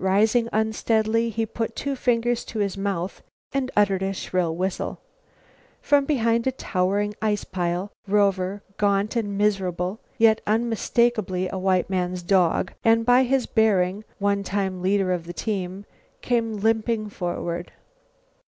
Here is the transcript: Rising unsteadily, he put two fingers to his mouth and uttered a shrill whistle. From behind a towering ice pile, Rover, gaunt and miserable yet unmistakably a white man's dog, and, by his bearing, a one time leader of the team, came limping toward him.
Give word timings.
Rising 0.00 0.48
unsteadily, 0.52 1.30
he 1.30 1.46
put 1.46 1.76
two 1.76 1.94
fingers 1.94 2.44
to 2.46 2.58
his 2.58 2.76
mouth 2.76 3.22
and 3.52 3.70
uttered 3.76 4.02
a 4.02 4.12
shrill 4.12 4.56
whistle. 4.56 5.00
From 5.80 6.04
behind 6.04 6.48
a 6.48 6.50
towering 6.50 7.14
ice 7.22 7.44
pile, 7.44 7.92
Rover, 8.08 8.64
gaunt 8.76 9.14
and 9.14 9.38
miserable 9.38 10.00
yet 10.18 10.40
unmistakably 10.48 11.48
a 11.48 11.58
white 11.58 11.88
man's 11.88 12.24
dog, 12.24 12.72
and, 12.82 13.06
by 13.06 13.22
his 13.22 13.46
bearing, 13.46 13.98
a 13.98 14.04
one 14.24 14.42
time 14.42 14.82
leader 14.82 15.12
of 15.12 15.26
the 15.26 15.32
team, 15.32 15.84
came 16.22 16.56
limping 16.56 17.08
toward 17.08 17.68
him. 17.70 17.74